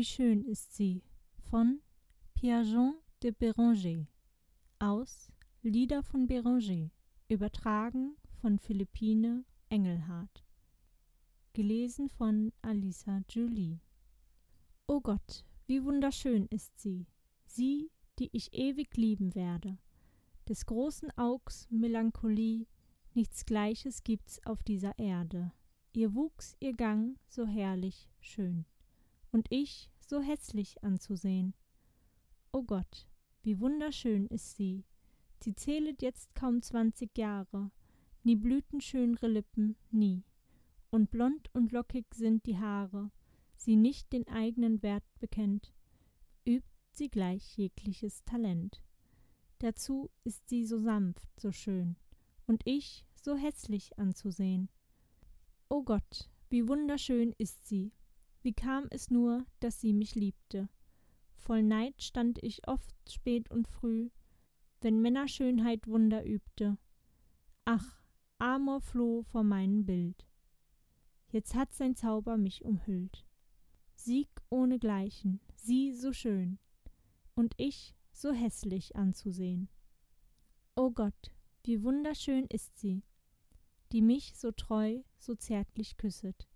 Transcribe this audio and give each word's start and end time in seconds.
wie 0.00 0.04
schön 0.04 0.42
ist 0.46 0.74
sie? 0.74 1.02
Von 1.50 1.82
Pierre-Jean 2.32 2.94
de 3.22 3.32
Béranger 3.32 4.06
aus 4.78 5.30
Lieder 5.62 6.02
von 6.02 6.26
Béranger 6.26 6.88
übertragen 7.28 8.16
von 8.40 8.58
Philippine 8.58 9.44
Engelhardt. 9.68 10.42
Gelesen 11.52 12.08
von 12.08 12.50
Alisa 12.62 13.20
Julie 13.28 13.78
O 14.86 15.02
Gott, 15.02 15.44
wie 15.66 15.84
wunderschön 15.84 16.46
ist 16.46 16.80
sie, 16.80 17.06
sie, 17.44 17.90
die 18.18 18.30
ich 18.32 18.54
ewig 18.54 18.96
lieben 18.96 19.34
werde. 19.34 19.76
Des 20.48 20.64
großen 20.64 21.10
Augs 21.18 21.68
Melancholie, 21.68 22.66
nichts 23.12 23.44
Gleiches 23.44 24.02
gibt's 24.02 24.40
auf 24.46 24.62
dieser 24.62 24.98
Erde. 24.98 25.52
Ihr 25.92 26.14
Wuchs, 26.14 26.56
ihr 26.58 26.72
Gang, 26.72 27.18
so 27.28 27.46
herrlich, 27.46 28.08
schön 28.22 28.64
und 29.32 29.46
ich 29.50 29.90
so 30.00 30.20
hässlich 30.20 30.82
anzusehen. 30.82 31.54
O 32.52 32.62
Gott, 32.62 33.06
wie 33.42 33.60
wunderschön 33.60 34.26
ist 34.26 34.56
sie. 34.56 34.84
Sie 35.42 35.54
zählet 35.54 36.02
jetzt 36.02 36.34
kaum 36.34 36.62
zwanzig 36.62 37.16
Jahre, 37.16 37.70
nie 38.24 38.36
blühten 38.36 38.80
schönre 38.80 39.28
Lippen, 39.28 39.76
nie. 39.90 40.24
Und 40.90 41.10
blond 41.10 41.48
und 41.54 41.72
lockig 41.72 42.06
sind 42.12 42.44
die 42.46 42.58
Haare, 42.58 43.10
sie 43.56 43.76
nicht 43.76 44.12
den 44.12 44.26
eigenen 44.28 44.82
Wert 44.82 45.04
bekennt, 45.20 45.72
übt 46.44 46.66
sie 46.90 47.08
gleich 47.08 47.56
jegliches 47.56 48.24
Talent. 48.24 48.82
Dazu 49.58 50.10
ist 50.24 50.48
sie 50.48 50.64
so 50.64 50.78
sanft, 50.78 51.28
so 51.38 51.52
schön, 51.52 51.96
und 52.46 52.62
ich 52.66 53.06
so 53.14 53.36
hässlich 53.36 53.98
anzusehen. 53.98 54.68
O 55.68 55.82
Gott, 55.82 56.28
wie 56.48 56.66
wunderschön 56.66 57.32
ist 57.38 57.68
sie, 57.68 57.92
wie 58.42 58.52
kam 58.52 58.86
es 58.90 59.10
nur, 59.10 59.44
dass 59.60 59.80
sie 59.80 59.92
mich 59.92 60.14
liebte? 60.14 60.68
Voll 61.34 61.62
Neid 61.62 62.02
stand 62.02 62.42
ich 62.42 62.66
oft 62.68 62.94
spät 63.10 63.50
und 63.50 63.68
früh, 63.68 64.10
wenn 64.80 65.00
Männerschönheit 65.00 65.86
Wunder 65.86 66.24
übte. 66.24 66.78
Ach, 67.64 68.02
Amor 68.38 68.80
floh 68.80 69.22
vor 69.22 69.42
meinem 69.42 69.84
Bild. 69.84 70.26
Jetzt 71.28 71.54
hat 71.54 71.72
sein 71.72 71.94
Zauber 71.94 72.36
mich 72.36 72.64
umhüllt. 72.64 73.26
Sieg 73.94 74.28
ohnegleichen, 74.48 75.40
sie 75.54 75.92
so 75.92 76.12
schön, 76.12 76.58
und 77.34 77.54
ich 77.58 77.94
so 78.12 78.32
hässlich 78.32 78.96
anzusehen. 78.96 79.68
O 80.74 80.90
Gott, 80.90 81.30
wie 81.64 81.82
wunderschön 81.82 82.46
ist 82.46 82.78
sie, 82.78 83.02
die 83.92 84.02
mich 84.02 84.36
so 84.36 84.50
treu, 84.52 85.02
so 85.18 85.34
zärtlich 85.34 85.96
küsset. 85.98 86.48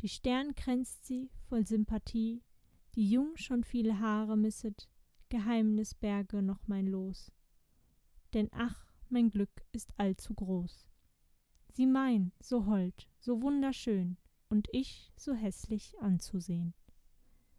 Die 0.00 0.08
Stern 0.08 0.54
kränzt 0.54 1.04
sie 1.04 1.30
voll 1.48 1.66
Sympathie, 1.66 2.42
die 2.94 3.10
jung 3.10 3.36
schon 3.36 3.64
viele 3.64 3.98
Haare 3.98 4.36
misset, 4.36 4.88
Geheimnisberge 5.28 6.42
noch 6.42 6.66
mein 6.66 6.86
Los. 6.86 7.30
Denn 8.32 8.48
ach, 8.52 8.92
mein 9.10 9.30
Glück 9.30 9.50
ist 9.72 9.92
allzu 9.98 10.34
groß. 10.34 10.86
Sie 11.72 11.86
mein, 11.86 12.32
so 12.40 12.66
hold, 12.66 13.08
so 13.18 13.42
wunderschön, 13.42 14.16
und 14.48 14.68
ich 14.72 15.12
so 15.16 15.34
hässlich 15.34 15.94
anzusehen. 16.00 16.74